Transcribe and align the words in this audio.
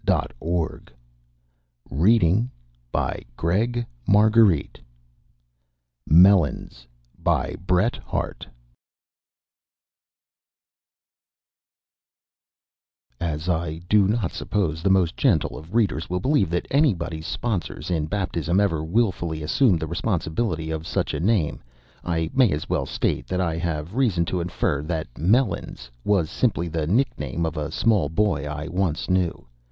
THE 0.03 0.27
WIT 0.39 0.93
AND 1.91 2.49
HUMOR 2.91 3.25
OF 3.39 3.75
AMERICA 4.07 4.47
MELONS 6.07 6.87
BY 7.19 7.55
BRET 7.67 7.95
HARTE 7.97 8.47
As 13.19 13.47
I 13.47 13.77
do 13.87 14.07
not 14.07 14.31
suppose 14.31 14.81
the 14.81 14.89
most 14.89 15.15
gentle 15.15 15.55
of 15.55 15.75
readers 15.75 16.09
will 16.09 16.19
believe 16.19 16.49
that 16.49 16.65
anybody's 16.71 17.27
sponsors 17.27 17.91
in 17.91 18.07
baptism 18.07 18.59
ever 18.59 18.83
wilfully 18.83 19.43
assumed 19.43 19.79
the 19.79 19.85
responsibility 19.85 20.71
of 20.71 20.87
such 20.87 21.13
a 21.13 21.19
name, 21.19 21.61
I 22.03 22.31
may 22.33 22.51
as 22.51 22.67
well 22.67 22.87
state 22.87 23.27
that 23.27 23.39
I 23.39 23.57
have 23.57 23.93
reason 23.93 24.25
to 24.25 24.41
infer 24.41 24.81
that 24.81 25.15
Melons 25.19 25.91
was 26.03 26.31
simply 26.31 26.67
the 26.69 26.87
nickname 26.87 27.45
of 27.45 27.55
a 27.55 27.71
small 27.71 28.09
boy 28.09 28.47
I 28.47 28.67
once 28.67 29.07
knew. 29.07 29.45